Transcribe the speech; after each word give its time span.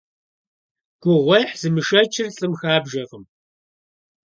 Гугъуехь 1.01 1.53
зымышэчыр 1.61 2.27
лӀым 2.37 2.53
хабжэркъым. 2.59 3.23